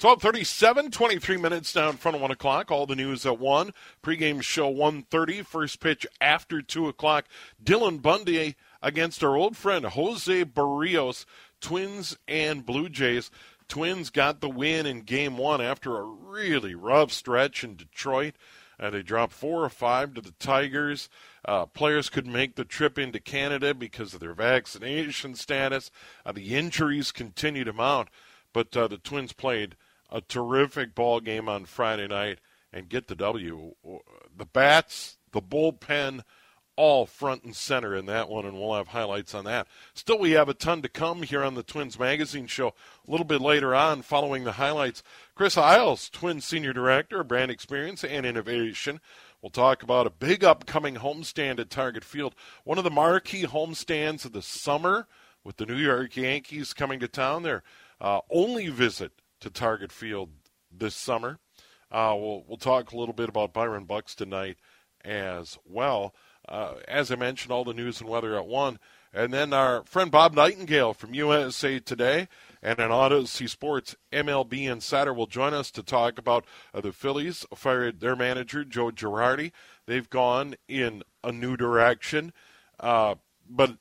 [0.00, 2.70] 1237, 23 minutes now in front of 1 o'clock.
[2.70, 3.74] All the news at 1.
[4.02, 5.44] Pregame show 1.30.
[5.44, 7.26] First pitch after 2 o'clock.
[7.62, 11.26] Dylan Bundy against our old friend Jose Berrios.
[11.60, 13.30] Twins and Blue Jays.
[13.68, 18.36] Twins got the win in game one after a really rough stretch in Detroit.
[18.78, 21.10] Uh, they dropped four or five to the Tigers.
[21.44, 25.90] Uh, players couldn't make the trip into Canada because of their vaccination status.
[26.24, 28.08] Uh, the injuries continue to mount,
[28.54, 29.76] but uh, the Twins played
[30.10, 32.38] a terrific ball game on Friday night
[32.72, 33.74] and get the W.
[34.36, 36.22] The bats, the bullpen,
[36.76, 39.66] all front and center in that one, and we'll have highlights on that.
[39.92, 43.26] Still, we have a ton to come here on the Twins Magazine show a little
[43.26, 45.02] bit later on, following the highlights.
[45.34, 49.00] Chris Isles, Twins Senior Director of Brand Experience and Innovation,
[49.42, 54.26] We'll talk about a big upcoming homestand at Target Field, one of the marquee homestands
[54.26, 55.06] of the summer
[55.42, 57.42] with the New York Yankees coming to town.
[57.42, 57.62] Their
[58.02, 60.30] uh, only visit to Target Field
[60.70, 61.38] this summer.
[61.90, 64.56] Uh, we'll, we'll talk a little bit about Byron Buxton night
[65.04, 66.14] as well.
[66.48, 68.78] Uh, as I mentioned, all the news and weather at 1.
[69.12, 72.28] And then our friend Bob Nightingale from USA Today
[72.62, 77.44] and an Audacy Sports MLB Insider will join us to talk about uh, the Phillies
[77.54, 79.50] fired their manager, Joe Girardi.
[79.86, 82.32] They've gone in a new direction,
[82.78, 83.16] uh,
[83.48, 83.78] but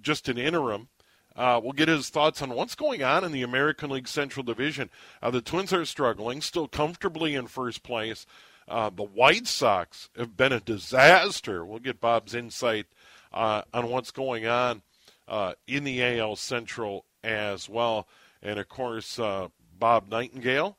[0.00, 0.88] just an interim.
[1.38, 4.90] Uh, we'll get his thoughts on what's going on in the American League Central Division.
[5.22, 8.26] Uh, the Twins are struggling, still comfortably in first place.
[8.66, 11.64] Uh, the White Sox have been a disaster.
[11.64, 12.86] We'll get Bob's insight
[13.32, 14.82] uh, on what's going on
[15.28, 18.08] uh, in the AL Central as well.
[18.42, 20.76] And of course, uh, Bob Nightingale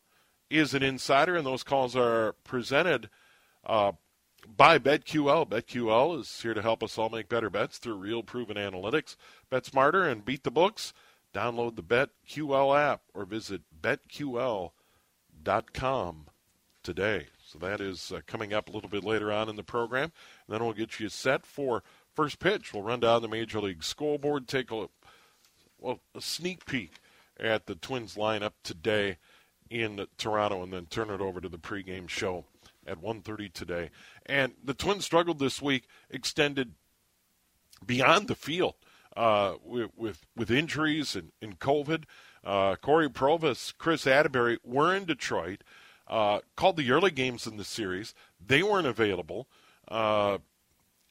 [0.49, 3.09] is an insider, and those calls are presented
[4.55, 5.47] by BetQL.
[5.47, 9.15] BetQL is here to help us all make better bets through real proven analytics.
[9.49, 10.93] Bet smarter and beat the books.
[11.33, 14.71] Download the BetQL app or visit betql.com
[16.83, 17.27] today.
[17.45, 20.11] So that is uh, coming up a little bit later on in the program.
[20.47, 21.83] And then we'll get you set for
[22.15, 22.73] first pitch.
[22.73, 24.87] We'll run down the Major League scoreboard, take a,
[25.79, 26.99] well, a sneak peek
[27.39, 29.17] at the Twins lineup today
[29.69, 32.45] in Toronto, and then turn it over to the pregame show
[32.87, 33.89] at 1.30 today.
[34.29, 36.73] And the Twins struggled this week, extended
[37.85, 38.75] beyond the field
[39.17, 42.03] uh, with, with, with injuries and, and COVID.
[42.43, 45.63] Uh, Cory Provus, Kris Atteberry were in Detroit.
[46.07, 48.15] Uh, called the early games in the series.
[48.43, 49.47] They weren't available.
[49.87, 50.39] Uh,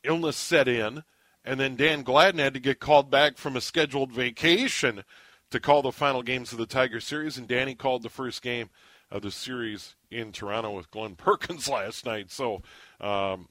[0.03, 1.05] illness set in,
[1.45, 5.05] and then Dan Gladden had to get called back from a scheduled vacation
[5.51, 8.71] to call the final games of the Tiger series, and Danny called the first game
[9.11, 12.31] of the series in Toronto with Glen Perkins last night.
[12.31, 12.63] So
[13.01, 13.49] um,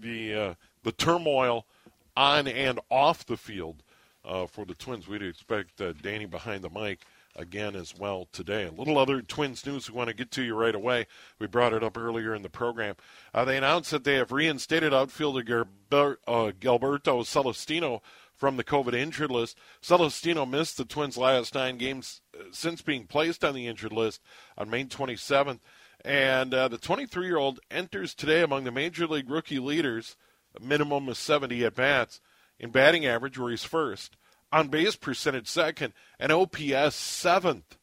[0.00, 1.66] the uh, the turmoil
[2.16, 3.82] on and off the field
[4.24, 7.00] uh, for the Twins, we'd expect uh, Danny behind the mic
[7.38, 8.64] again as well today.
[8.64, 11.06] A little other Twins news we want to get to you right away.
[11.38, 12.96] We brought it up earlier in the program.
[13.34, 18.02] Uh, they announced that they have reinstated outfielder Gilberto Celestino
[18.36, 19.58] from the COVID injured list.
[19.82, 24.20] Celestino missed the Twins' last nine games uh, since being placed on the injured list
[24.56, 25.60] on May 27th.
[26.04, 30.16] And uh, the 23 year old enters today among the major league rookie leaders,
[30.54, 32.20] a minimum of 70 at bats,
[32.58, 34.16] in batting average, where he's first,
[34.52, 37.78] on base percentage second, and OPS seventh.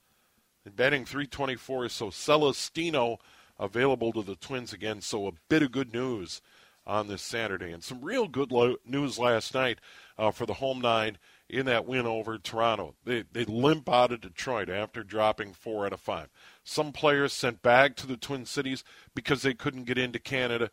[0.65, 3.17] In batting 324, so Celestino
[3.59, 5.01] available to the Twins again.
[5.01, 6.41] So a bit of good news
[6.85, 7.71] on this Saturday.
[7.71, 9.79] And some real good lo- news last night
[10.17, 11.17] uh, for the home nine
[11.49, 12.95] in that win over Toronto.
[13.05, 16.29] They, they limp out of Detroit after dropping four out of five.
[16.63, 18.83] Some players sent back to the Twin Cities
[19.13, 20.69] because they couldn't get into Canada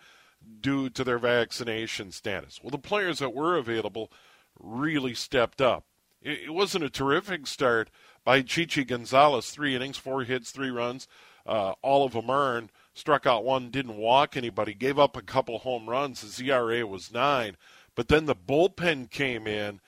[0.61, 2.61] due to their vaccination status.
[2.63, 4.11] Well, the players that were available
[4.59, 5.85] really stepped up.
[6.23, 7.91] It, it wasn't a terrific start
[8.25, 9.51] by Chichi Gonzalez.
[9.51, 11.09] Three innings, four hits, three runs,
[11.47, 12.71] uh, all of them earned.
[12.95, 16.23] Struck out one, didn't walk anybody, gave up a couple home runs.
[16.23, 17.57] His ERA was nine.
[17.95, 19.81] But then the bullpen came in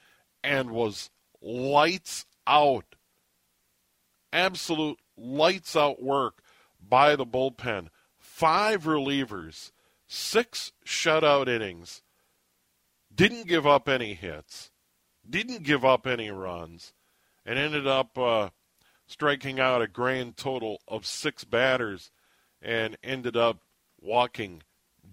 [0.43, 1.10] and was
[1.40, 2.96] lights out.
[4.32, 6.43] Absolute lights out work
[6.81, 7.88] by the bullpen.
[8.19, 9.72] Five relievers,
[10.06, 12.02] six shutout innings,
[13.14, 14.70] didn't give up any hits,
[15.28, 16.94] didn't give up any runs,
[17.44, 18.50] and ended up uh,
[19.06, 22.10] striking out a grand total of six batters
[22.62, 23.60] and ended up
[24.00, 24.62] walking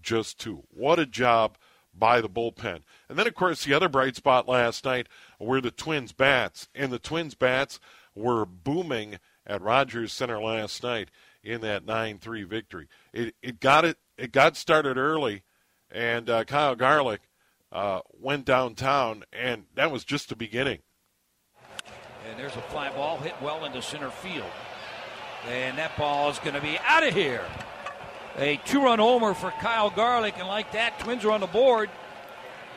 [0.02, 0.64] just two.
[0.70, 1.58] What a job
[1.94, 2.82] by the bullpen.
[3.10, 5.08] And then, of course, the other bright spot last night
[5.40, 6.68] were the Twins' bats.
[6.74, 7.80] And the Twins' bats
[8.16, 11.10] were booming at Rogers Center last night
[11.44, 12.88] in that 9-3 victory.
[13.14, 15.44] It, it got it it got started early,
[15.90, 17.22] and uh, Kyle Garlick
[17.72, 20.80] uh, went downtown, and that was just the beginning.
[22.30, 24.52] And there's a fly ball hit well into center field,
[25.48, 27.44] and that ball is going to be out of here.
[28.38, 31.90] A two-run homer for Kyle Garlick, and like that, Twins are on the board,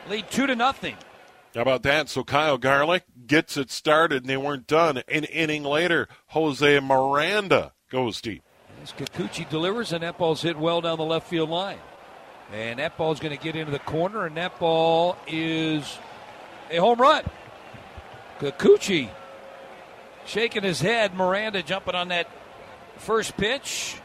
[0.09, 0.95] lead two to nothing.
[1.55, 2.09] How about that?
[2.09, 5.03] So Kyle Garlick gets it started, and they weren't done.
[5.07, 8.43] An inning later, Jose Miranda goes deep.
[8.81, 11.79] As Kikuchi delivers, and that ball's hit well down the left field line.
[12.51, 15.97] And that ball's going to get into the corner, and that ball is
[16.69, 17.23] a home run.
[18.39, 19.09] Kikuchi
[20.25, 21.13] shaking his head.
[21.13, 22.27] Miranda jumping on that
[22.97, 23.97] first pitch.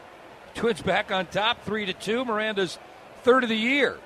[0.55, 2.25] Twins back on top, three to two.
[2.25, 2.79] Miranda's
[3.23, 3.97] third of the year.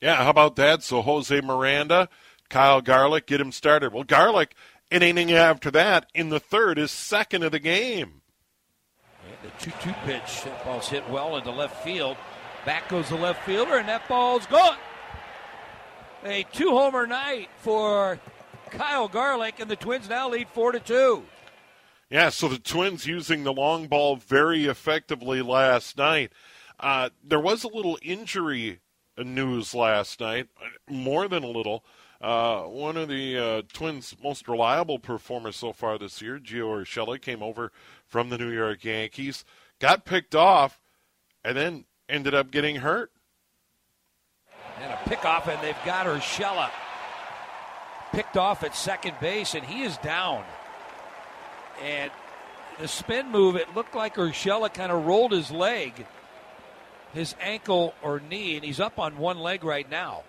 [0.00, 0.82] Yeah, how about that?
[0.82, 2.08] So Jose Miranda,
[2.48, 3.92] Kyle Garlick, get him started.
[3.92, 4.54] Well, Garlick,
[4.90, 8.22] an inning after that, in the third, is second of the game.
[9.24, 12.16] And the two-two pitch, that ball's hit well into left field.
[12.64, 14.76] Back goes the left fielder, and that ball's gone.
[16.24, 18.18] A two-homer night for
[18.70, 21.24] Kyle Garlick, and the Twins now lead four to two.
[22.10, 26.32] Yeah, so the Twins using the long ball very effectively last night.
[26.80, 28.80] Uh, there was a little injury
[29.18, 30.48] news last night,
[30.88, 31.84] more than a little.
[32.20, 37.20] Uh, one of the uh, Twins' most reliable performers so far this year, Gio Urshela,
[37.20, 37.72] came over
[38.06, 39.44] from the New York Yankees,
[39.78, 40.80] got picked off,
[41.44, 43.12] and then ended up getting hurt.
[44.80, 46.70] And a pickoff, and they've got Urshela
[48.12, 50.44] picked off at second base, and he is down.
[51.82, 52.10] And
[52.78, 56.06] the spin move, it looked like Urshela kind of rolled his leg,
[57.12, 60.22] his ankle or knee, and he's up on one leg right now.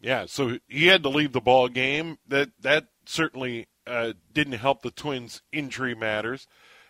[0.00, 2.18] Yeah, so he had to leave the ball game.
[2.26, 6.48] That that certainly uh, didn't help the Twins' injury matters.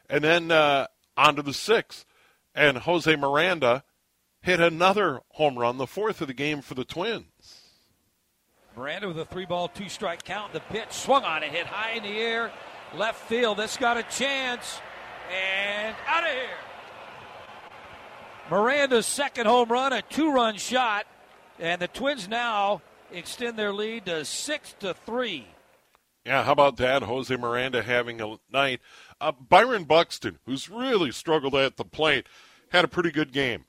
[0.08, 0.86] And then uh,
[1.16, 2.06] on to the sixth,
[2.54, 3.84] and Jose Miranda
[4.40, 7.62] hit another home run, the fourth of the game for the Twins.
[8.76, 10.52] Miranda with a three ball, two strike count.
[10.52, 12.50] The pitch swung on it, hit high in the air,
[12.96, 13.58] left field.
[13.58, 14.80] That's got a chance,
[15.30, 16.58] and out of here.
[18.50, 21.06] Miranda's second home run, a two run shot,
[21.58, 25.46] and the Twins now extend their lead to six to three.
[26.24, 27.02] Yeah, how about that?
[27.02, 28.80] Jose Miranda having a night.
[29.20, 32.26] Uh, Byron Buxton, who's really struggled at the plate,
[32.70, 33.64] had a pretty good game.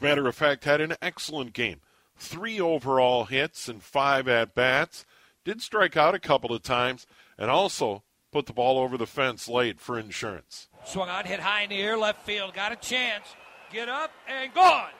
[0.00, 1.80] Matter of fact, had an excellent game.
[2.16, 5.06] Three overall hits and five at bats.
[5.44, 7.06] Did strike out a couple of times,
[7.38, 8.02] and also
[8.32, 10.68] put the ball over the fence late for insurance.
[10.84, 13.26] Swung on, hit high in the air, left field, got a chance.
[13.72, 14.90] Get up and gone.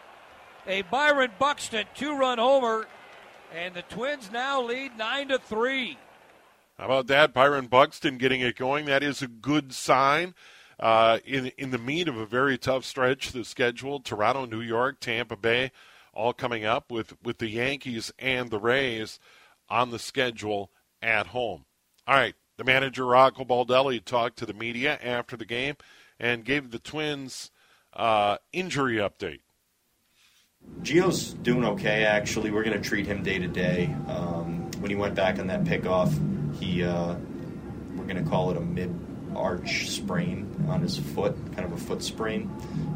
[0.67, 2.87] A Byron Buxton two-run homer,
[3.55, 5.99] and the Twins now lead nine to three.
[6.79, 7.33] How about that?
[7.33, 8.87] Byron Buxton getting it going.
[8.87, 10.35] That is a good sign.
[10.81, 14.99] Uh, in in the meat of a very tough stretch, the schedule: Toronto, New York,
[14.99, 15.71] Tampa Bay,
[16.13, 19.21] all coming up with with the Yankees and the Rays
[19.69, 21.65] on the schedule at home.
[22.07, 25.77] All right, the manager Rocco Baldelli talked to the media after the game
[26.21, 27.51] and gave the Twins
[27.95, 29.41] uh, injury update.
[30.83, 32.51] Gio's doing okay, actually.
[32.51, 33.95] We're going to treat him day to day.
[34.09, 36.13] Um, when he went back on that pickoff,
[36.59, 37.17] he uh,
[37.97, 38.95] we're going to call it a mid
[39.35, 42.51] arch sprain on his foot, kind of a foot sprain.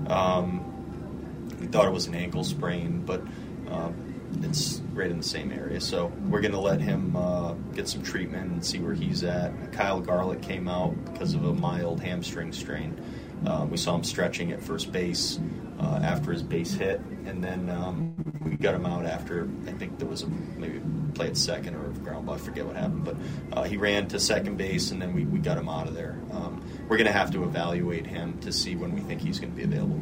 [0.09, 3.23] Um, we thought it was an ankle sprain, but
[3.71, 4.08] um,
[4.43, 5.81] it's right in the same area.
[5.81, 9.73] So we're going to let him uh, get some treatment and see where he's at.
[9.73, 13.01] Kyle Garlick came out because of a mild hamstring strain.
[13.47, 15.39] Uh, we saw him stretching at first base
[15.81, 19.99] uh, after his base hit, and then um, we got him out after I think
[19.99, 20.81] there was a maybe
[21.15, 22.35] play at second or ground ball.
[22.35, 23.17] I forget what happened, but
[23.53, 26.19] uh, he ran to second base, and then we, we got him out of there.
[26.33, 29.53] Um, we're going to have to evaluate him to see when we think he's going
[29.53, 30.01] to be available.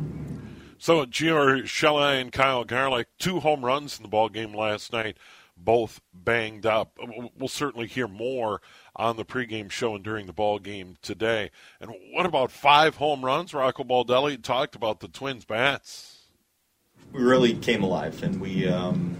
[0.78, 5.16] So Gio Urshela and Kyle Garlick, two home runs in the ball game last night,
[5.56, 6.98] both banged up.
[7.38, 8.60] We'll certainly hear more
[8.94, 11.50] on the pregame show and during the ball game today.
[11.80, 13.54] And what about five home runs?
[13.54, 16.24] Rocco Baldelli talked about the Twins bats.
[17.12, 19.16] We really came alive, and we, um,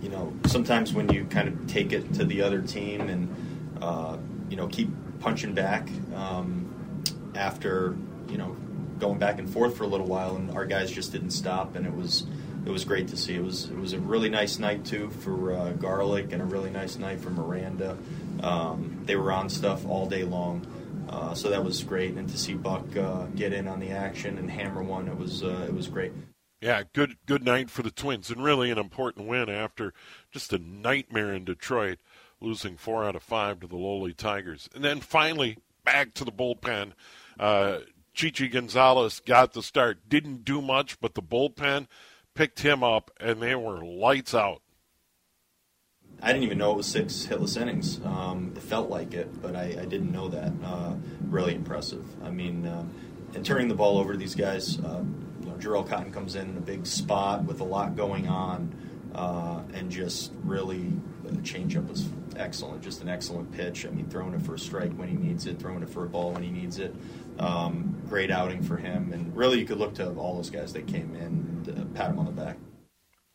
[0.00, 4.16] you know, sometimes when you kind of take it to the other team and uh,
[4.48, 4.88] you know keep
[5.20, 7.02] punching back um,
[7.34, 7.96] after
[8.28, 8.56] you know
[9.02, 11.84] going back and forth for a little while, and our guys just didn't stop, and
[11.84, 12.24] it was
[12.64, 13.34] it was great to see.
[13.34, 16.70] It was it was a really nice night too for uh, Garlick and a really
[16.70, 17.98] nice night for Miranda.
[18.42, 20.64] Um, they were on stuff all day long,
[21.10, 22.14] uh, so that was great.
[22.14, 25.42] And to see Buck uh, get in on the action and hammer one, it was
[25.42, 26.12] uh, it was great.
[26.60, 29.92] Yeah, good good night for the Twins, and really an important win after
[30.30, 31.98] just a nightmare in Detroit,
[32.40, 36.30] losing four out of five to the lowly Tigers, and then finally back to the
[36.30, 36.92] bullpen.
[37.40, 37.78] Uh,
[38.12, 41.86] Chichi Gonzalez got the start, didn't do much, but the bullpen
[42.34, 44.62] picked him up, and they were lights out.
[46.20, 48.00] I didn't even know it was six hitless innings.
[48.04, 50.52] Um, it felt like it, but I, I didn't know that.
[50.62, 50.94] Uh,
[51.28, 52.04] really impressive.
[52.22, 52.94] I mean, um,
[53.34, 55.02] and turning the ball over to these guys, uh,
[55.40, 58.72] you know, Jharel Cotton comes in in a big spot with a lot going on,
[59.14, 60.92] uh, and just really
[61.22, 62.82] the changeup was excellent.
[62.82, 63.86] Just an excellent pitch.
[63.86, 66.08] I mean, throwing it for a strike when he needs it, throwing it for a
[66.08, 66.94] ball when he needs it.
[67.38, 70.86] Um, great outing for him, and really you could look to all those guys that
[70.86, 72.56] came in and uh, pat him on the back.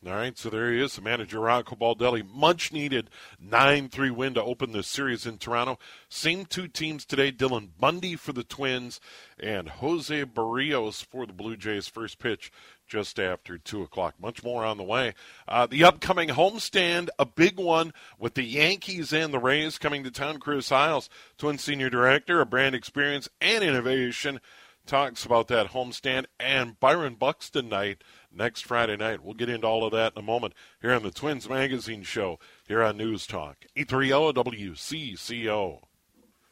[0.06, 2.24] All right, so there he is, the manager Rocco Baldelli.
[2.24, 5.80] Much needed 9 3 win to open this series in Toronto.
[6.08, 9.02] Same two teams today Dylan Bundy for the Twins
[9.40, 11.88] and Jose Berrios for the Blue Jays.
[11.88, 12.52] First pitch
[12.88, 14.16] just after 2 o'clock.
[14.20, 15.14] Much more on the way.
[15.48, 20.12] Uh, the upcoming homestand, a big one with the Yankees and the Rays coming to
[20.12, 20.40] town.
[20.40, 24.40] Chris Isles, Twin Senior Director of Brand Experience and Innovation,
[24.86, 29.24] talks about that homestand and Byron Buxton night next Friday night.
[29.24, 32.40] We'll get into all of that in a moment here on the Twins Magazine Show
[32.68, 33.66] here on News Talk.
[33.76, 35.87] 830 WCCO.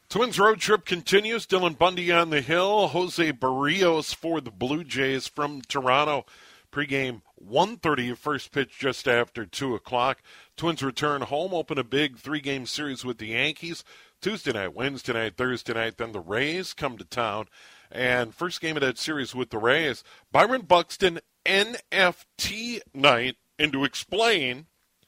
[0.08, 1.46] Twins road trip continues.
[1.46, 2.88] Dylan Bundy on the hill.
[2.88, 6.24] Jose Berrios for the Blue Jays from Toronto.
[6.70, 10.22] Pregame 1.30, first pitch just after 2 o'clock.
[10.56, 13.82] Twins return home, open a big three-game series with the Yankees.
[14.20, 15.96] Tuesday night, Wednesday night, Thursday night.
[15.96, 17.46] Then the Rays come to town.
[17.90, 23.36] And first game of that series with the Rays, Byron Buxton NFT night.
[23.58, 24.66] And to explain,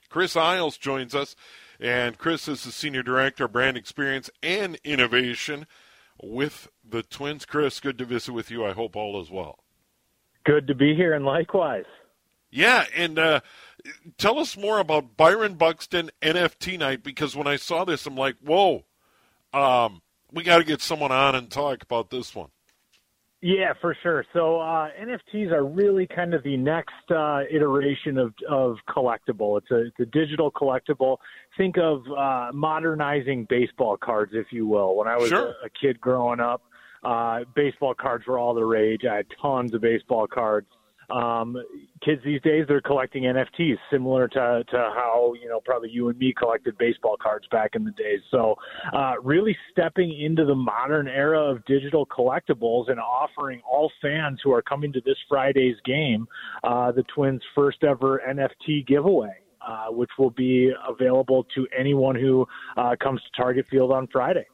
[0.09, 1.37] Chris Isles joins us.
[1.81, 5.67] And Chris is the Senior Director of Brand Experience and Innovation
[6.21, 7.45] with the Twins.
[7.45, 8.65] Chris, good to visit with you.
[8.65, 9.61] I hope all is well.
[10.45, 11.85] Good to be here, and likewise.
[12.51, 13.41] Yeah, and uh,
[14.17, 18.37] tell us more about Byron Buxton NFT night because when I saw this, I'm like,
[18.39, 18.85] whoa,
[19.53, 22.49] um, we got to get someone on and talk about this one.
[23.41, 24.25] Yeah, for sure.
[24.33, 29.59] So uh, NFTs are really kind of the next uh, iteration of of collectible.
[29.59, 31.19] It's a, it's a digital collectible.
[31.57, 34.97] Think of uh, modernizing baseball cards, if you will.
[34.97, 35.55] When I was sure.
[35.63, 36.63] a, a kid growing up,
[37.05, 39.03] uh, baseball cards were all the rage.
[39.09, 40.67] I had tons of baseball cards.
[41.11, 41.57] Um,
[42.05, 46.19] kids these days they're collecting NFTs, similar to to how you know probably you and
[46.19, 48.21] me collected baseball cards back in the days.
[48.31, 48.57] So,
[48.93, 54.53] uh, really stepping into the modern era of digital collectibles and offering all fans who
[54.53, 56.29] are coming to this Friday's game
[56.65, 59.37] uh, the Twins' first ever NFT giveaway.
[59.61, 62.47] Uh, which will be available to anyone who
[62.79, 64.47] uh, comes to Target Field on Friday.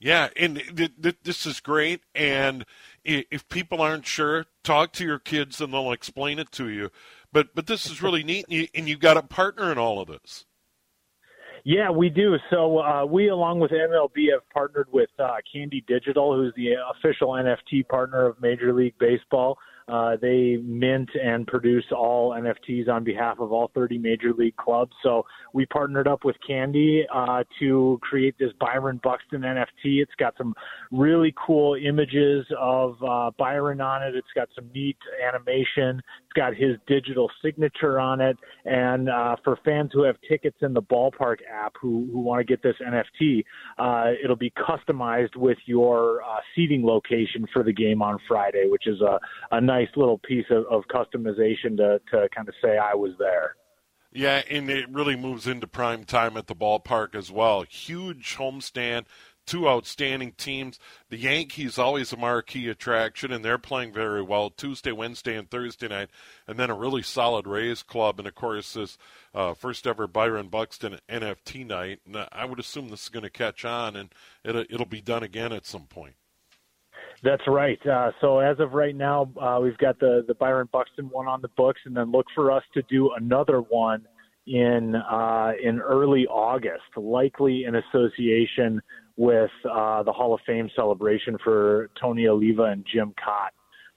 [0.00, 2.02] Yeah, and th- th- this is great.
[2.14, 2.64] And
[3.04, 6.90] if people aren't sure, talk to your kids and they'll explain it to you.
[7.32, 10.00] But but this is really neat, and, you, and you've got a partner in all
[10.00, 10.44] of this.
[11.64, 12.36] Yeah, we do.
[12.50, 17.30] So uh, we, along with MLB, have partnered with uh, Candy Digital, who's the official
[17.30, 19.58] NFT partner of Major League Baseball.
[19.88, 24.92] Uh, they mint and produce all NFTs on behalf of all 30 major league clubs.
[25.02, 30.02] So we partnered up with Candy uh, to create this Byron Buxton NFT.
[30.02, 30.54] It's got some
[30.90, 34.14] really cool images of uh, Byron on it.
[34.14, 36.02] It's got some neat animation.
[36.38, 38.36] Got his digital signature on it.
[38.64, 42.44] And uh, for fans who have tickets in the ballpark app who, who want to
[42.44, 43.44] get this NFT,
[43.78, 48.86] uh, it'll be customized with your uh, seating location for the game on Friday, which
[48.86, 49.18] is a,
[49.50, 53.12] a nice nice little piece of, of customization to, to kind of say I was
[53.18, 53.56] there.
[54.12, 57.62] Yeah, and it really moves into prime time at the ballpark as well.
[57.62, 59.04] Huge homestand,
[59.48, 60.78] two outstanding teams.
[61.08, 65.88] The Yankees always a marquee attraction, and they're playing very well Tuesday, Wednesday, and Thursday
[65.88, 66.10] night,
[66.46, 68.98] and then a really solid Rays club, and of course this
[69.34, 72.00] uh, first ever Byron Buxton NFT night.
[72.06, 74.10] And I would assume this is going to catch on, and
[74.44, 76.14] it'll, it'll be done again at some point.
[77.22, 77.84] That's right.
[77.86, 81.40] Uh, so as of right now, uh, we've got the the Byron Buxton one on
[81.40, 84.06] the books, and then look for us to do another one
[84.46, 88.80] in uh, in early August, likely in association
[89.18, 93.50] with uh, the Hall of Fame celebration for Tony Oliva and Jim Kaat.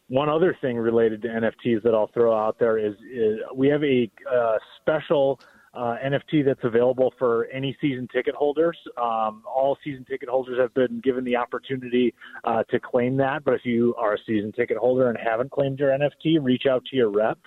[0.09, 3.83] One other thing related to NFTs that I'll throw out there is, is we have
[3.83, 5.39] a uh, special
[5.73, 8.77] uh, NFT that's available for any season ticket holders.
[8.97, 12.13] Um, all season ticket holders have been given the opportunity
[12.43, 13.45] uh, to claim that.
[13.45, 16.83] But if you are a season ticket holder and haven't claimed your NFT, reach out
[16.85, 17.37] to your rep.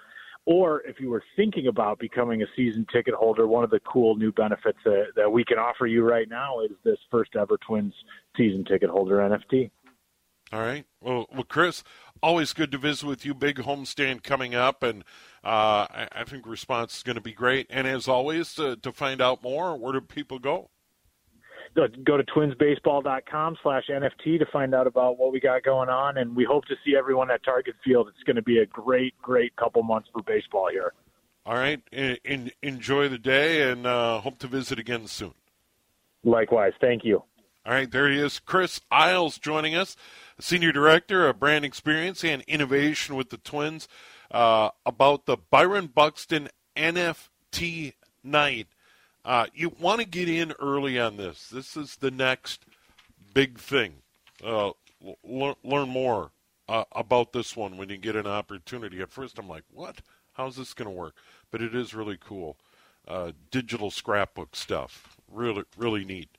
[0.46, 4.14] Or if you were thinking about becoming a season ticket holder, one of the cool
[4.16, 7.94] new benefits that, that we can offer you right now is this first ever Twins
[8.36, 9.70] season ticket holder NFT.
[10.52, 10.84] All right.
[11.00, 11.82] Well, well, Chris,
[12.22, 13.34] always good to visit with you.
[13.34, 15.02] Big homestand coming up, and
[15.42, 17.66] uh, I, I, think response is going to be great.
[17.70, 20.70] And as always, to, to find out more, where do people go?
[21.74, 26.18] Go to twinsbaseball.com slash NFT to find out about what we got going on.
[26.18, 28.08] And we hope to see everyone at Target Field.
[28.08, 30.92] It's going to be a great, great couple months for baseball here.
[31.46, 31.82] All right.
[31.92, 35.34] In, in, enjoy the day and uh, hope to visit again soon.
[36.22, 36.72] Likewise.
[36.80, 37.22] Thank you.
[37.66, 37.90] All right.
[37.90, 38.38] There he is.
[38.38, 39.96] Chris Isles joining us,
[40.40, 43.88] Senior Director of Brand Experience and Innovation with the Twins,
[44.30, 48.68] uh, about the Byron Buxton NFT night
[49.24, 51.48] uh, you want to get in early on this.
[51.48, 52.64] This is the next
[53.32, 53.94] big thing.
[54.44, 54.72] Uh,
[55.04, 56.30] l- learn more
[56.68, 59.00] uh, about this one when you get an opportunity.
[59.00, 60.02] At first, I'm like, what?
[60.32, 61.14] How's this going to work?
[61.50, 62.56] But it is really cool.
[63.06, 65.16] Uh, digital scrapbook stuff.
[65.30, 66.30] Really, really neat.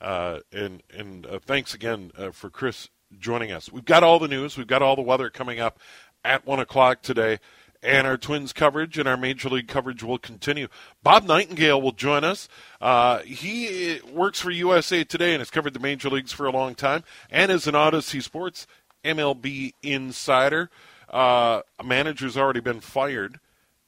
[0.00, 3.70] Uh, and and uh, thanks again for Chris joining us.
[3.70, 4.56] We've got all the news.
[4.56, 5.78] We've got all the weather coming up
[6.24, 7.38] at 1 o'clock today
[7.84, 10.68] and our Twins coverage and our Major League coverage will continue.
[11.02, 12.48] Bob Nightingale will join us.
[12.80, 16.74] Uh, he works for USA Today and has covered the Major Leagues for a long
[16.74, 18.66] time and is an Audacy Sports
[19.04, 20.70] MLB insider.
[21.10, 23.38] Uh, a manager's already been fired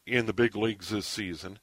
[0.06, 1.58] in the big leagues this season.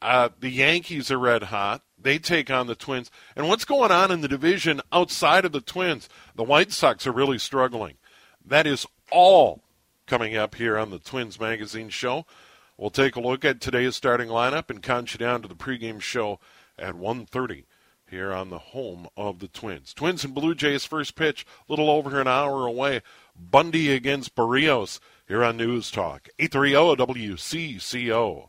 [0.00, 1.82] Uh, the Yankees are red hot.
[2.00, 3.10] They take on the Twins.
[3.36, 6.08] And what's going on in the division outside of the Twins?
[6.34, 7.96] The White Sox are really struggling.
[8.44, 9.62] That is all
[10.08, 12.24] coming up here on the Twins Magazine show.
[12.78, 16.00] We'll take a look at today's starting lineup and count you down to the pregame
[16.00, 16.40] show
[16.78, 17.64] at 1.30
[18.08, 19.92] here on the home of the Twins.
[19.92, 23.02] Twins and Blue Jays first pitch, a little over an hour away.
[23.36, 26.28] Bundy against Berrios here on News Talk.
[26.38, 28.48] 830 WCCO.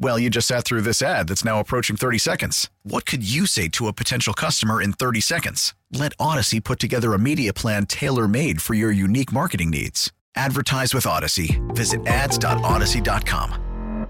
[0.00, 2.70] Well, you just sat through this ad that's now approaching 30 seconds.
[2.84, 5.74] What could you say to a potential customer in 30 seconds?
[5.92, 10.12] Let Audacy put together a media plan tailor made for your unique marketing needs.
[10.36, 11.58] Advertise with Audacy.
[11.74, 14.06] Visit ads.audacy.com.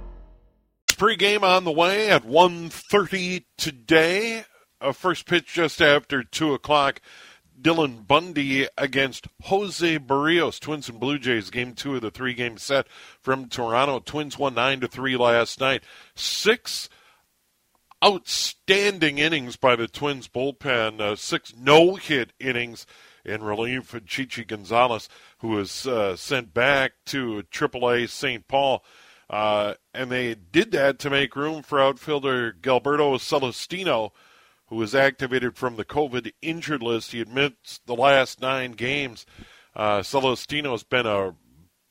[0.99, 4.45] Pre-game on the way at 1.30 today.
[4.81, 7.01] A first pitch just after 2 o'clock.
[7.61, 10.61] Dylan Bundy against Jose Berrios.
[10.61, 12.87] Twins and Blue Jays, game two of the three game set
[13.21, 14.01] from Toronto.
[14.01, 15.83] Twins won 9 to 3 last night.
[16.15, 16.89] Six
[18.05, 22.87] outstanding innings by the Twins bullpen, uh, six no hit innings
[23.25, 28.47] in relief of Chichi Gonzalez, who was uh, sent back to AAA St.
[28.47, 28.85] Paul.
[29.29, 34.13] Uh, and they did that to make room for outfielder Gilberto Celestino
[34.69, 37.13] who was activated from the COVID injured list.
[37.13, 39.27] He admits the last nine games.
[39.75, 41.35] Uh, Celestino has been a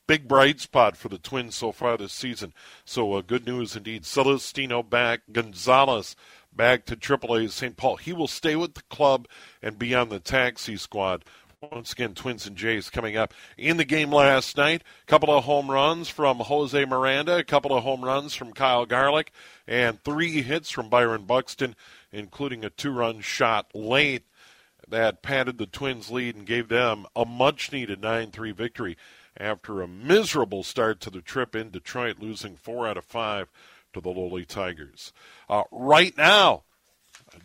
[0.08, 2.54] big bright spot for the Twins so far this season.
[2.86, 4.04] So uh, good news indeed.
[4.06, 6.16] Celestino back, Gonzalez
[6.54, 7.78] back to AAA St.
[7.78, 7.98] Paul.
[7.98, 9.28] He will stay with the club
[9.62, 11.24] and be on the taxi squad.
[11.72, 14.84] Once again, Twins and Jays coming up in the game last night.
[15.02, 18.86] A couple of home runs from Jose Miranda, a couple of home runs from Kyle
[18.86, 19.32] Garlick,
[19.68, 21.76] and three hits from Byron Buxton
[22.12, 24.24] including a two run shot late
[24.88, 28.96] that padded the Twins' lead and gave them a much needed 9 3 victory
[29.36, 33.50] after a miserable start to the trip in Detroit, losing four out of five
[33.94, 35.12] to the lowly Tigers.
[35.50, 36.66] Uh, right now,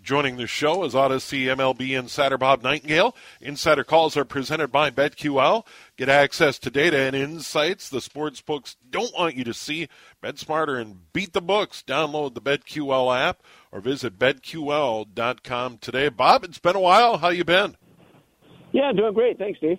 [0.03, 3.15] Joining the show is Audacy MLB insider Bob Nightingale.
[3.41, 5.67] Insider calls are presented by BetQL.
[5.97, 9.89] Get access to data and insights the sports books don't want you to see.
[10.21, 11.83] Bet smarter and beat the books.
[11.87, 16.09] Download the BetQL app or visit betql.com today.
[16.09, 17.19] Bob, it's been a while.
[17.19, 17.77] How you been?
[18.73, 19.39] Yeah, doing great.
[19.39, 19.79] Thanks, Steve.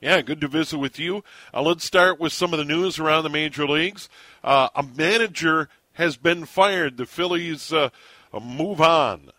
[0.00, 1.22] Yeah, good to visit with you.
[1.52, 4.08] Uh, let's start with some of the news around the major leagues.
[4.42, 6.96] Uh, a manager has been fired.
[6.96, 7.90] The Phillies uh,
[8.32, 9.30] move on.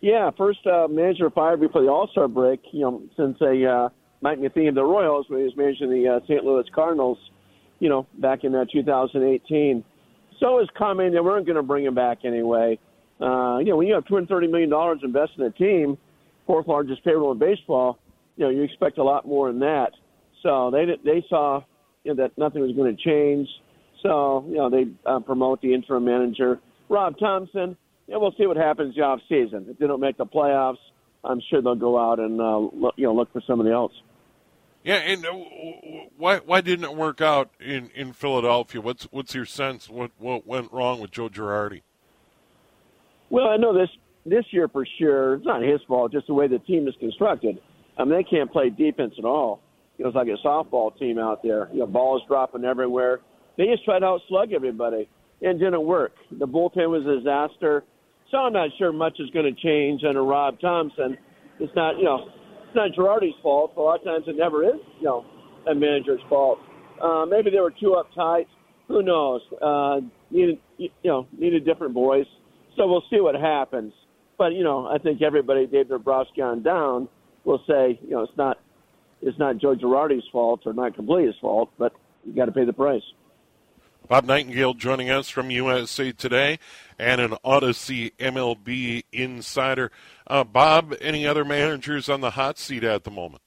[0.00, 2.60] Yeah, first uh, manager fired before the All Star break.
[2.72, 3.88] You know, since a uh,
[4.22, 6.42] Mike Matheny of the Royals, when he was managing the uh, St.
[6.42, 7.18] Louis Cardinals,
[7.80, 9.84] you know, back in uh, 2018.
[10.38, 12.78] So his comment they weren't going to bring him back anyway.
[13.20, 15.98] Uh, you know, when you have 230 million dollars invested in a team,
[16.46, 17.98] fourth largest payroll in baseball,
[18.36, 19.90] you know, you expect a lot more than that.
[20.42, 21.62] So they they saw
[22.04, 23.46] you know, that nothing was going to change.
[24.02, 26.58] So you know, they uh, promote the interim manager,
[26.88, 27.76] Rob Thomson
[28.10, 29.66] yeah, we'll see what happens the off season.
[29.68, 30.78] If they don't make the playoffs,
[31.22, 33.92] I'm sure they'll go out and uh, look, you know look for somebody else.
[34.82, 35.32] Yeah, and uh,
[36.16, 38.80] why why didn't it work out in, in Philadelphia?
[38.80, 39.88] What's what's your sense?
[39.88, 41.82] What what went wrong with Joe Girardi?
[43.28, 43.90] Well, I know this
[44.26, 45.34] this year for sure.
[45.34, 46.10] It's not his fault.
[46.10, 47.60] Just the way the team is constructed.
[47.96, 49.60] I mean, they can't play defense at all.
[49.98, 51.68] You know, it's like a softball team out there.
[51.72, 53.20] You know, balls dropping everywhere.
[53.56, 55.08] They just tried to outslug everybody,
[55.42, 56.14] and didn't work.
[56.32, 57.84] The bullpen was a disaster.
[58.30, 61.16] So I'm not sure much is going to change under Rob Thomson.
[61.58, 62.28] It's not, you know,
[62.66, 63.72] it's not Girardi's fault.
[63.76, 65.24] A lot of times it never is, you know,
[65.68, 66.58] a manager's fault.
[67.02, 68.46] Uh, maybe they were too uptight.
[68.88, 69.40] Who knows?
[69.60, 72.26] Uh, needed, you know, needed different voice.
[72.76, 73.92] So we'll see what happens.
[74.38, 77.08] But you know, I think everybody, Dave Dombrowski on down,
[77.44, 78.58] will say, you know, it's not,
[79.20, 81.92] it's not Joe Girardi's fault or not completely his fault, but
[82.24, 83.02] you got to pay the price.
[84.10, 86.58] Bob Nightingale joining us from USA Today
[86.98, 89.92] and an Audacy MLB insider.
[90.26, 93.40] Uh, Bob, any other managers on the hot seat at the moment?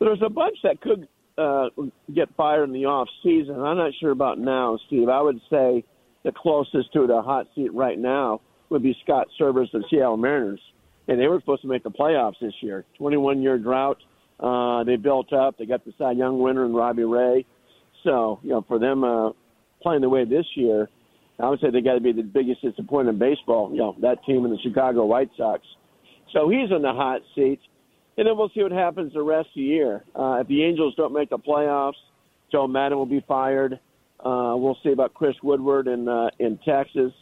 [0.00, 1.06] There's a bunch that could
[1.38, 1.68] uh,
[2.12, 3.62] get fired in the off season.
[3.62, 5.08] I'm not sure about now, Steve.
[5.08, 5.84] I would say
[6.24, 8.40] the closest to the hot seat right now
[8.70, 10.60] would be Scott Servais of Seattle Mariners,
[11.06, 12.84] and they were supposed to make the playoffs this year.
[12.96, 13.98] 21 year drought.
[14.40, 15.58] Uh, they built up.
[15.58, 17.46] They got the Cy Young winner and Robbie Ray.
[18.04, 19.30] So, you know, for them uh,
[19.82, 20.88] playing the way this year,
[21.40, 23.70] I would say they got to be the biggest disappointment in baseball.
[23.70, 25.62] You know, that team and the Chicago White Sox.
[26.32, 27.60] So he's in the hot seat,
[28.16, 30.04] and then we'll see what happens the rest of the year.
[30.14, 31.92] Uh, if the Angels don't make the playoffs,
[32.50, 33.78] Joe Maddon will be fired.
[34.20, 37.12] Uh, we'll see about Chris Woodward in uh, in Texas,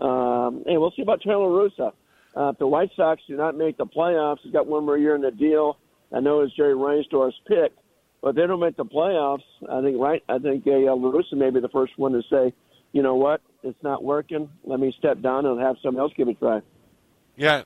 [0.00, 1.92] um, and we'll see about Trevor Russa.
[2.36, 5.14] Uh, if the White Sox do not make the playoffs, he's got one more year
[5.14, 5.78] in the deal.
[6.14, 7.72] I know it's Jerry Reinsdorf's pick,
[8.22, 10.22] but they don't make the playoffs, I think right.
[10.28, 12.54] I think uh, La Russa may be the first one to say,
[12.92, 14.48] you know what, it's not working.
[14.64, 16.60] Let me step down and have someone else give it a try.
[17.36, 17.62] Yeah,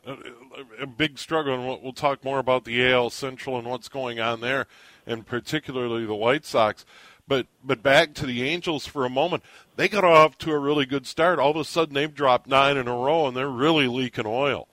[0.81, 4.21] a big struggle, and we'll, we'll talk more about the AL Central and what's going
[4.21, 4.67] on there,
[5.07, 6.87] and particularly the White Sox.
[7.29, 9.43] But but back to the Angels for a moment.
[9.75, 11.41] They got off to a really good start.
[11.41, 14.69] All of a sudden, they've dropped nine in a row, and they're really leaking oil.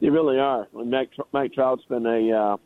[0.00, 0.66] They really are.
[0.72, 2.56] Mike, Mike Trout's been a uh,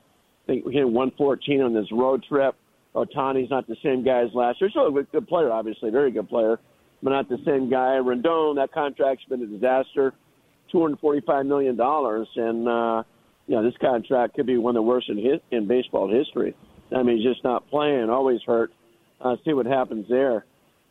[0.48, 2.56] think we hit 114 on this road trip.
[2.94, 4.70] Ohtani's not the same guy as last year.
[4.70, 6.58] Still a good player, obviously, very good player,
[7.02, 7.98] but not the same guy.
[8.02, 10.14] Rendon, that contract's been a disaster,
[10.74, 11.78] $245 million.
[11.78, 13.02] And, uh,
[13.46, 16.56] you know, this contract could be one of the worst in, his, in baseball history.
[16.96, 18.72] I mean, he's just not playing, always hurt.
[19.20, 20.46] Uh, see what happens there.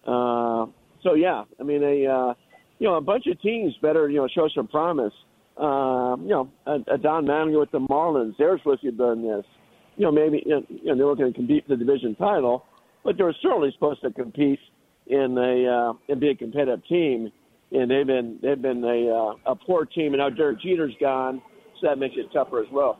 [0.05, 0.67] Uh,
[1.01, 2.33] so, yeah, I mean, a, uh,
[2.79, 5.13] you know, a bunch of teams better, you know, show some promise
[5.59, 9.23] uh, you know, a, a Don Mattingly with the Marlins, they're supposed to be doing
[9.23, 9.45] this.
[9.95, 12.15] You know, maybe you know, you know they were going to compete for the division
[12.15, 12.65] title,
[13.03, 14.59] but they were certainly supposed to compete
[15.07, 17.31] in a uh, and be a competitive team.
[17.71, 21.41] And they've been they've been a uh, a poor team, and now Derek Jeter's gone,
[21.81, 22.99] so that makes it tougher as well.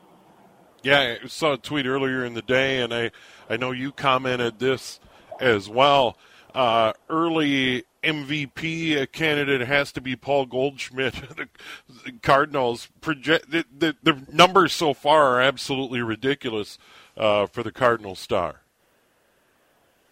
[0.83, 3.11] Yeah, I saw a tweet earlier in the day, and I
[3.49, 4.99] I know you commented this
[5.39, 6.17] as well.
[6.53, 11.13] Uh, early MVP candidate has to be Paul Goldschmidt.
[12.05, 16.77] the Cardinals project the, the, the, numbers so far are absolutely ridiculous
[17.17, 18.61] uh, for the Cardinal star.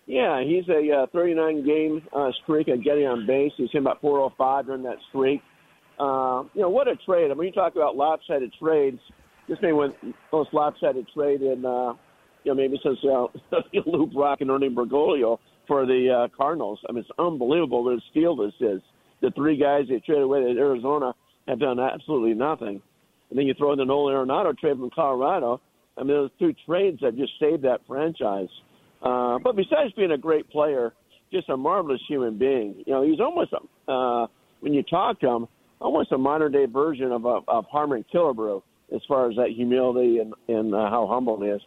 [0.08, 3.54] Yeah, he's a uh, 39 game uh, streak of getting on base.
[3.58, 5.42] He's hit about 405 during that streak.
[5.98, 7.32] Uh, you know what a trade!
[7.32, 9.00] I mean, you talk about lopsided trades.
[9.48, 11.94] This may be the most lopsided trade in uh,
[12.44, 13.28] you know maybe since uh,
[13.86, 16.80] Lou Brock and Ernie Broglio for the uh, Cardinals.
[16.88, 18.82] I mean, it's unbelievable what a steal this is.
[19.22, 21.14] The three guys they traded away to Arizona
[21.48, 22.82] have done absolutely nothing.
[23.30, 25.62] And then you throw in the Nolan Arenado trade from Colorado.
[25.98, 28.50] I mean, those two trades that just saved that franchise.
[29.02, 30.94] Uh, but besides being a great player,
[31.32, 32.84] just a marvelous human being.
[32.86, 33.54] You know, he's almost
[33.88, 34.28] uh,
[34.60, 35.48] when you talk to him,
[35.80, 38.62] almost a modern day version of uh, of Harmon Killebrew
[38.94, 41.62] as far as that humility and and uh, how humble he is.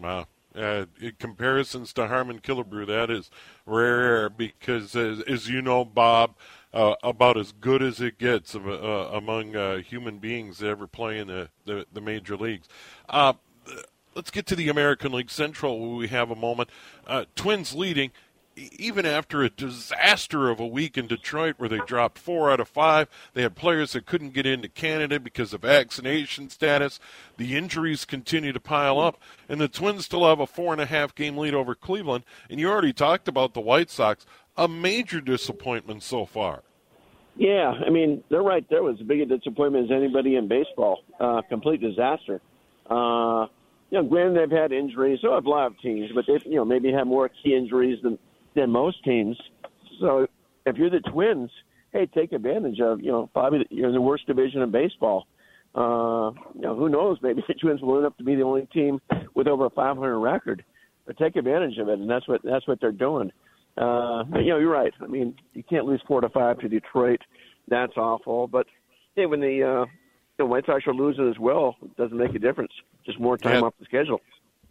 [0.00, 0.26] Wow.
[0.58, 0.86] Uh,
[1.18, 3.30] comparisons to Harmon Killebrew, that is
[3.64, 6.34] rare because, as, as you know, Bob,
[6.72, 8.58] uh, about as good as it gets uh,
[9.12, 12.68] among uh, human beings that ever play in the, the, the major leagues.
[13.08, 13.34] Uh,
[14.14, 16.68] let's get to the American League Central we have a moment.
[17.06, 18.10] Uh, twins leading
[18.58, 22.68] even after a disaster of a week in Detroit where they dropped four out of
[22.68, 26.98] five, they had players that couldn't get into Canada because of vaccination status.
[27.36, 30.86] The injuries continue to pile up, and the Twins still have a four and a
[30.86, 32.24] half game lead over Cleveland.
[32.50, 36.62] And you already talked about the White Sox, a major disappointment so far.
[37.36, 41.04] Yeah, I mean they're right there was as big a disappointment as anybody in baseball.
[41.20, 42.40] Uh, complete disaster.
[42.90, 43.46] Uh,
[43.90, 46.56] you know, granted they've had injuries, so have a lot of teams, but they've you
[46.56, 48.18] know maybe had more key injuries than
[48.58, 49.36] than most teams.
[50.00, 50.26] So
[50.66, 51.50] if you're the Twins,
[51.92, 55.26] hey, take advantage of you know probably you're in the worst division in baseball.
[55.74, 57.18] Uh, you know who knows?
[57.22, 59.00] Maybe the Twins will end up to be the only team
[59.34, 60.64] with over a 500 record.
[61.06, 63.32] But take advantage of it, and that's what that's what they're doing.
[63.78, 64.92] Uh, but, you know, you're right.
[65.00, 67.20] I mean, you can't lose four to five to Detroit.
[67.68, 68.48] That's awful.
[68.48, 68.66] But
[69.14, 69.86] hey, when the uh,
[70.36, 72.72] the White Sox are losing as well, it doesn't make a difference.
[73.06, 73.66] Just more time yeah.
[73.66, 74.20] off the schedule.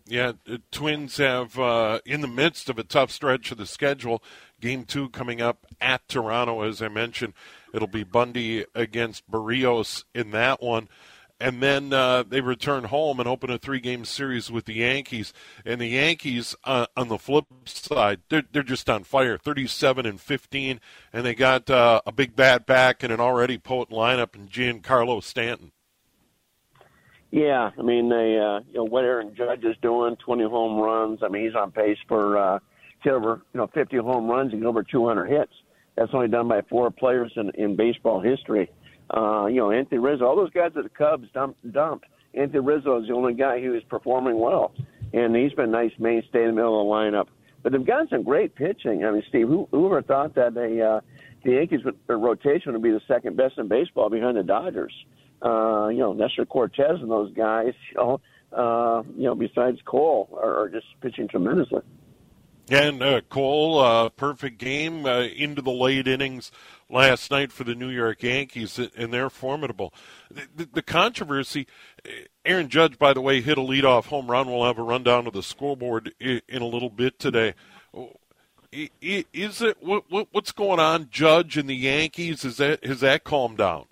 [0.09, 4.23] Yeah, the Twins have uh, in the midst of a tough stretch of the schedule.
[4.61, 7.33] Game two coming up at Toronto, as I mentioned.
[7.73, 10.87] It'll be Bundy against Berrios in that one.
[11.39, 15.33] And then uh, they return home and open a three-game series with the Yankees.
[15.65, 20.19] And the Yankees, uh, on the flip side, they're, they're just on fire, 37 and
[20.19, 20.79] 15,
[21.13, 25.21] and they got uh, a big bat back and an already potent lineup in Giancarlo
[25.21, 25.73] Stanton.
[27.31, 31.19] Yeah, I mean, they, uh, you know, what Aaron Judge is doing, 20 home runs.
[31.23, 32.59] I mean, he's on pace for uh,
[33.03, 35.51] hit over, you know, 50 home runs and over 200 hits.
[35.95, 38.69] That's only done by four players in, in baseball history.
[39.09, 41.71] Uh, you know, Anthony Rizzo, all those guys at the Cubs dumped.
[41.71, 42.05] dumped.
[42.33, 44.73] Anthony Rizzo is the only guy who is performing well,
[45.13, 47.27] and he's been a nice mainstay in the middle of the lineup.
[47.63, 49.03] But they've got some great pitching.
[49.03, 51.01] I mean, Steve, who, whoever thought that they, uh,
[51.43, 54.93] the Yankees rotation would be the second best in baseball behind the Dodgers?
[54.93, 58.21] uh, you know, Nestor Cortes and those guys, you know,
[58.53, 61.81] uh, you know, besides Cole, are, are just pitching tremendously.
[62.69, 66.51] And uh, Cole, uh, perfect game uh, into the late innings
[66.89, 69.93] last night for the New York Yankees, and they're formidable.
[70.29, 71.65] The, the, controversy,
[72.43, 74.47] Aaron Judge, by the way, hit a leadoff home run.
[74.47, 77.53] We'll have a rundown of the scoreboard in, in a little bit today.
[78.73, 82.43] Is it what, what, what's going on, Judge and the Yankees?
[82.43, 83.85] Is that has that calmed down?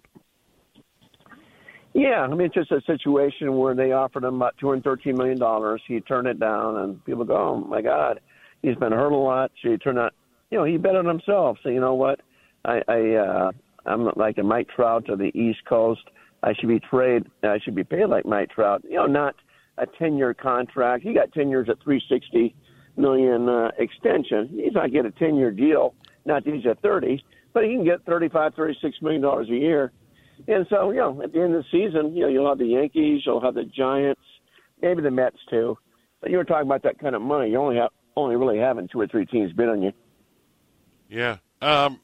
[1.96, 5.16] Yeah, I mean, it's just a situation where they offered him about two hundred thirteen
[5.16, 5.82] million dollars.
[5.88, 8.20] He turned it down, and people go, "Oh my God,
[8.62, 10.14] he's been hurt a lot." So he turned out,
[10.52, 11.58] you know, he bet on himself.
[11.64, 12.20] So you know what,
[12.66, 13.52] I, I uh,
[13.86, 16.02] I'm like a Mike Trout to the East Coast.
[16.44, 17.28] I should be trade.
[17.44, 18.84] I should be paid like Mike Trout.
[18.84, 19.36] You know, not
[19.78, 21.02] a ten year contract.
[21.02, 22.54] He got ten years at three sixty
[22.98, 24.50] million uh, extension.
[24.52, 25.96] He's not get a ten year deal.
[26.26, 29.48] Not that he's at thirty, but he can get thirty five, thirty six million dollars
[29.50, 29.94] a year
[30.48, 32.66] and so, you know, at the end of the season, you know, you'll have the
[32.66, 34.22] Yankees, you'll have the Giants,
[34.82, 35.78] maybe the Mets too.
[36.22, 37.52] But you were talking about that kind of money.
[37.52, 39.92] You only have only really having two or three teams bid on you.
[41.10, 41.38] Yeah.
[41.62, 42.00] Um,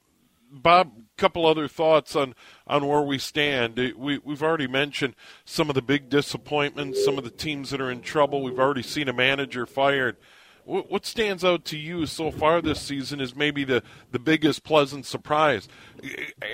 [0.52, 2.34] Bob, couple other thoughts on,
[2.66, 3.78] on where we stand.
[3.98, 5.16] We, we've already mentioned
[5.46, 8.42] some of the big disappointments, some of the teams that are in trouble.
[8.42, 10.18] We've already seen a manager fired.
[10.66, 15.06] What stands out to you so far this season is maybe the, the biggest pleasant
[15.06, 15.68] surprise.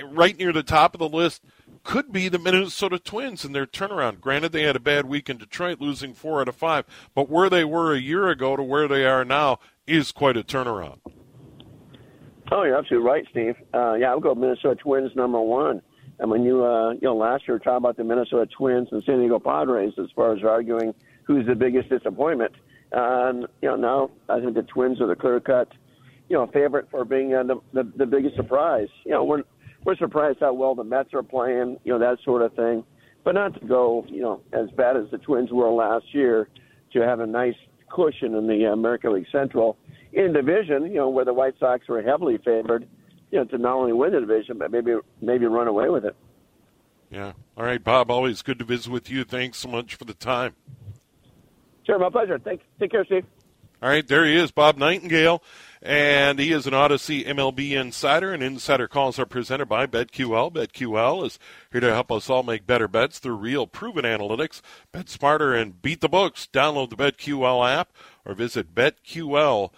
[0.06, 1.42] Right near the top of the list,
[1.88, 4.20] could be the Minnesota Twins and their turnaround.
[4.20, 7.48] Granted, they had a bad week in Detroit, losing four out of five, but where
[7.48, 10.98] they were a year ago to where they are now is quite a turnaround.
[12.52, 13.54] Oh, you're absolutely right, Steve.
[13.72, 15.80] Uh, yeah, I'll go Minnesota Twins number one.
[16.18, 19.20] And when you, uh, you know, last year talked about the Minnesota Twins and San
[19.20, 22.52] Diego Padres as far as arguing who's the biggest disappointment.
[22.92, 25.72] And you know, now I think the Twins are the clear cut,
[26.28, 28.88] you know, favorite for being uh, the, the the biggest surprise.
[29.06, 29.44] You know, we're
[29.88, 32.84] we're surprised how well the Mets are playing, you know, that sort of thing.
[33.24, 36.50] But not to go, you know, as bad as the Twins were last year,
[36.92, 37.54] to have a nice
[37.90, 39.78] cushion in the American League Central
[40.12, 42.86] in division, you know, where the White Sox were heavily favored,
[43.30, 46.14] you know, to not only win the division but maybe maybe run away with it.
[47.10, 47.32] Yeah.
[47.56, 48.10] All right, Bob.
[48.10, 49.24] Always good to visit with you.
[49.24, 50.54] Thanks so much for the time.
[51.86, 52.38] Sure, my pleasure.
[52.38, 53.24] Take take care, Steve.
[53.82, 55.40] All right, there he is, Bob Nightingale,
[55.80, 58.32] and he is an Audacy MLB insider.
[58.32, 60.52] And insider calls are presented by BetQL.
[60.52, 61.38] BetQL is
[61.70, 64.60] here to help us all make better bets through real, proven analytics.
[64.92, 66.48] Bet smarter and beat the books.
[66.52, 67.92] Download the BetQL app
[68.24, 69.70] or visit betql.com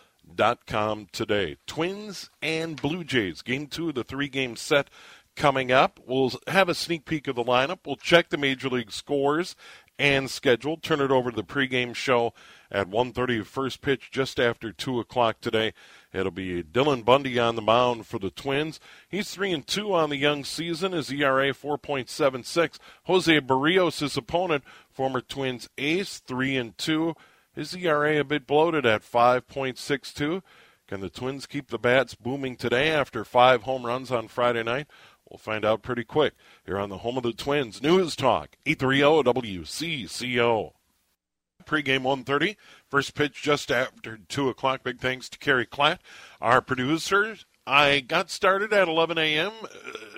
[1.13, 1.57] today.
[1.67, 4.89] Twins and Blue Jays, game two of the three game set
[5.37, 6.01] coming up.
[6.07, 7.79] We'll have a sneak peek of the lineup.
[7.87, 9.57] We'll check the major league scores
[9.99, 10.77] and schedule.
[10.77, 12.33] Turn it over to the pregame show
[12.71, 15.73] at 1.30 first pitch just after 2 o'clock today.
[16.13, 18.81] It'll be Dylan Bundy on the mound for the Twins.
[19.09, 20.93] He's 3 and 2 on the young season.
[20.93, 22.79] His ERA 4.76.
[23.05, 27.15] Jose Berrios, his opponent, former Twins ace, 3 and 2.
[27.55, 30.43] His ERA a bit bloated at 5.62.
[30.87, 34.89] Can the Twins keep the bats booming today after five home runs on Friday night?
[35.29, 36.35] We'll find out pretty quick
[36.67, 37.81] here on the home of the Twins.
[37.81, 40.73] News Talk, 830 WCCO.
[41.71, 42.57] Pre-game 1.30.
[42.89, 44.83] First pitch just after 2 o'clock.
[44.83, 46.01] Big thanks to Kerry Klatt,
[46.41, 47.37] our producer.
[47.65, 49.53] I got started at 11 a.m.
[49.63, 49.69] Uh,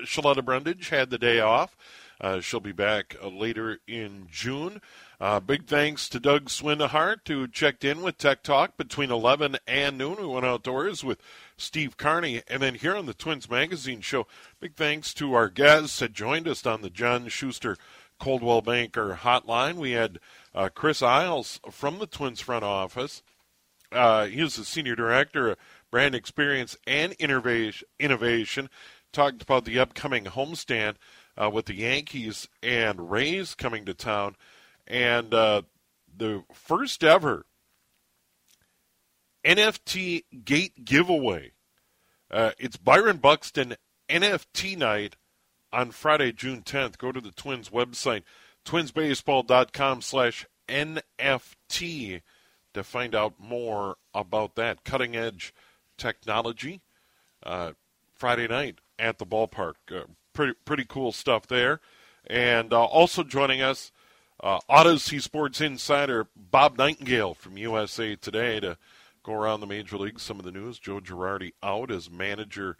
[0.02, 1.76] Shaletta Brundage had the day off.
[2.18, 4.80] Uh, she'll be back uh, later in June.
[5.20, 9.98] Uh, big thanks to Doug Swindehart who checked in with Tech Talk between 11 and
[9.98, 10.16] noon.
[10.22, 11.20] We went outdoors with
[11.58, 12.40] Steve Carney.
[12.48, 14.26] And then here on the Twins Magazine show,
[14.58, 17.76] big thanks to our guests that joined us on the John Schuster
[18.18, 19.74] Coldwell Banker hotline.
[19.76, 20.18] We had
[20.54, 23.22] uh, Chris Isles from the Twins front office.
[23.90, 25.58] Uh, he was the senior director of
[25.90, 28.70] brand experience and innovation.
[29.12, 30.94] Talked about the upcoming homestand
[31.36, 34.36] uh, with the Yankees and Rays coming to town,
[34.86, 35.62] and uh,
[36.16, 37.44] the first ever
[39.44, 41.52] NFT gate giveaway.
[42.30, 43.74] Uh, it's Byron Buxton
[44.08, 45.16] NFT night
[45.72, 46.98] on Friday, June 10th.
[46.98, 48.22] Go to the Twins website,
[48.64, 52.22] twinsbaseball.com slash NFT
[52.74, 55.54] to find out more about that cutting edge
[55.96, 56.80] technology.
[57.44, 57.72] Uh,
[58.14, 59.74] Friday night at the ballpark.
[59.90, 61.80] Uh, pretty pretty cool stuff there.
[62.28, 63.90] And uh, also joining us,
[64.40, 68.78] uh, Audacy Sports Insider Bob Nightingale from USA Today to
[69.24, 70.22] go around the major leagues.
[70.22, 72.76] Some of the news: Joe Girardi out as manager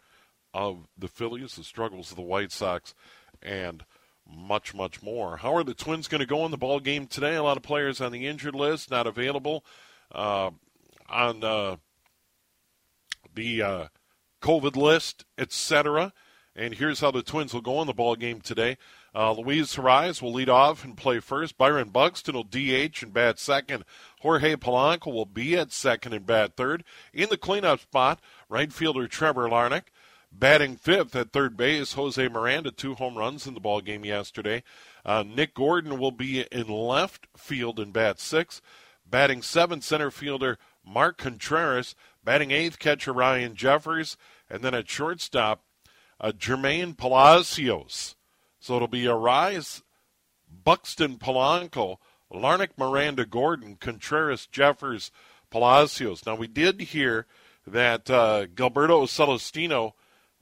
[0.53, 2.93] of the Phillies, the struggles of the White Sox,
[3.41, 3.83] and
[4.29, 5.37] much, much more.
[5.37, 7.35] How are the Twins going to go in the ball game today?
[7.35, 9.65] A lot of players on the injured list, not available
[10.11, 10.51] uh,
[11.09, 11.77] on uh,
[13.33, 13.87] the uh,
[14.41, 16.13] COVID list, etc.
[16.55, 18.77] And here's how the Twins will go in the ball game today.
[19.15, 21.57] Uh, Luis Arraez will lead off and play first.
[21.57, 23.85] Byron Buxton will DH and bat second.
[24.21, 26.83] Jorge Polanco will be at second and bat third.
[27.13, 29.83] In the cleanup spot, right fielder Trevor Larnach.
[30.35, 34.63] Batting fifth at third base, Jose Miranda, two home runs in the ball game yesterday.
[35.05, 38.61] Uh, Nick Gordon will be in left field and bat six.
[39.05, 41.95] Batting seventh, center fielder Mark Contreras.
[42.23, 44.17] Batting eighth, catcher Ryan Jeffers.
[44.49, 45.63] And then at shortstop,
[46.19, 48.15] uh, Jermaine Palacios.
[48.59, 49.83] So it'll be Arraez,
[50.49, 51.97] Buxton Polanco,
[52.33, 55.11] Larnach Miranda Gordon, Contreras Jeffers
[55.51, 56.25] Palacios.
[56.25, 57.27] Now we did hear
[57.67, 59.93] that uh, Gilberto Celestino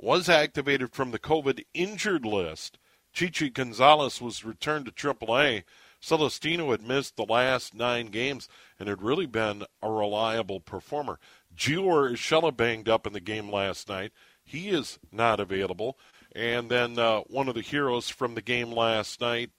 [0.02, 2.80] was activated from the COVID injured list.
[3.14, 5.64] Chichi Gonzalez was returned to AAA.
[6.02, 11.20] Celestino had missed the last nine games and had really been a reliable performer.
[11.56, 14.12] Gio Urshela banged up in the game last night.
[14.44, 16.00] He is not available.
[16.36, 19.52] And then uh, one of the heroes from the game last night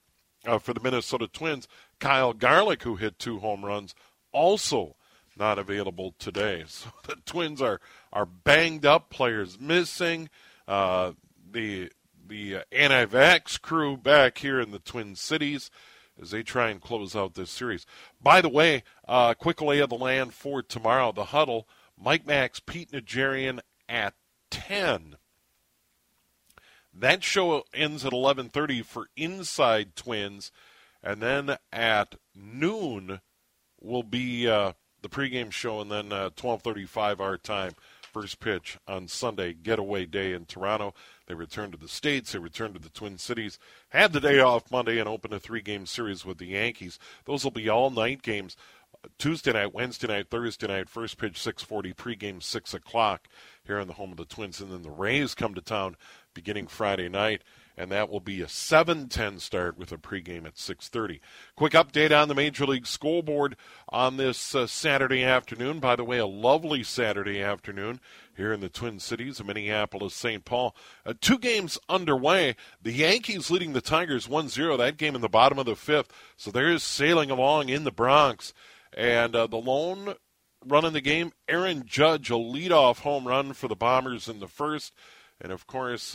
[0.44, 1.68] uh, for the Minnesota Twins,
[2.00, 3.94] Kyle Garlick, who hit two home runs,
[4.32, 4.96] also
[5.36, 6.64] not available today.
[6.68, 7.80] So the Twins are
[8.12, 10.28] are banged up, players missing.
[10.66, 11.12] Uh,
[11.50, 11.90] the
[12.26, 15.70] the anti-vax crew back here in the Twin Cities
[16.20, 17.86] as they try and close out this series.
[18.20, 21.12] By the way, uh, quick lay of the land for tomorrow.
[21.12, 21.68] The huddle:
[21.98, 24.14] Mike Max, Pete Najarian at
[24.50, 25.16] ten.
[26.94, 30.52] That show ends at 11:30 for Inside Twins,
[31.02, 33.20] and then at noon
[33.80, 37.72] will be uh, the pregame show, and then uh, 12:35 our time,
[38.12, 40.94] first pitch on Sunday, getaway day in Toronto.
[41.26, 42.32] They return to the states.
[42.32, 43.58] They return to the Twin Cities.
[43.90, 46.98] Had the day off Monday and open a three-game series with the Yankees.
[47.24, 48.56] Those will be all night games.
[49.18, 53.28] Tuesday night, Wednesday night, Thursday night, first pitch 6:40, pregame 6 o'clock
[53.66, 55.96] here in the home of the Twins, and then the Rays come to town
[56.34, 57.42] beginning Friday night
[57.76, 61.20] and that will be a 7:10 start with a pregame at 6:30.
[61.56, 63.56] Quick update on the Major League scoreboard
[63.88, 65.80] on this uh, Saturday afternoon.
[65.80, 68.00] By the way, a lovely Saturday afternoon
[68.36, 70.44] here in the Twin Cities of Minneapolis, St.
[70.44, 70.76] Paul.
[71.04, 72.56] Uh, two games underway.
[72.80, 74.76] The Yankees leading the Tigers 1-0.
[74.78, 76.10] That game in the bottom of the fifth.
[76.36, 78.52] So there is sailing along in the Bronx,
[78.92, 80.14] and uh, the lone
[80.64, 84.48] run in the game, Aaron Judge, a leadoff home run for the Bombers in the
[84.48, 84.92] first,
[85.40, 86.14] and of course.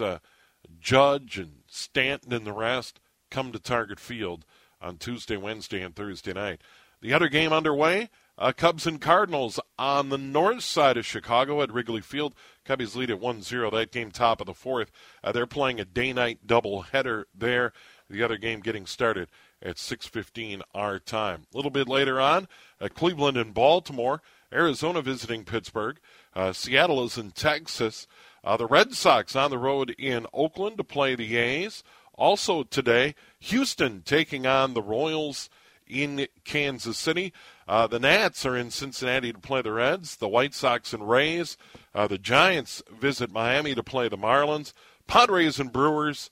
[0.79, 2.99] Judge and Stanton and the rest
[3.29, 4.45] come to Target Field
[4.81, 6.61] on Tuesday, Wednesday, and Thursday night.
[7.01, 8.09] The other game underway,
[8.39, 12.35] Uh, Cubs and Cardinals on the north side of Chicago at Wrigley Field.
[12.63, 13.71] Cubbies lead at 1 0.
[13.71, 14.91] That game top of the fourth.
[15.23, 17.73] Uh, they're playing a day night doubleheader there.
[18.07, 21.47] The other game getting started at 6.15 our time.
[21.51, 22.47] A little bit later on,
[22.79, 24.21] uh, Cleveland and Baltimore.
[24.53, 25.99] Arizona visiting Pittsburgh.
[26.35, 28.05] Uh, Seattle is in Texas.
[28.47, 31.83] Uh, the Red Sox on the road in Oakland to play the A's.
[32.13, 35.49] Also today, Houston taking on the Royals
[35.85, 37.33] in Kansas City.
[37.67, 40.15] Uh, the Nats are in Cincinnati to play the Reds.
[40.15, 41.57] The White Sox and Rays.
[41.93, 44.71] Uh, the Giants visit Miami to play the Marlins.
[45.07, 46.29] Padres and Brewers.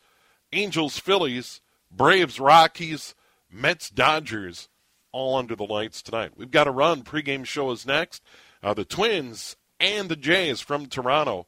[0.54, 1.60] Angels, Phillies.
[1.92, 3.14] Braves, Rockies.
[3.52, 4.70] Mets, Dodgers.
[5.12, 6.32] All under the lights tonight.
[6.38, 7.04] We've got a run.
[7.04, 8.24] Pregame show is next.
[8.64, 11.48] Uh, the Twins and the Jays from Toronto.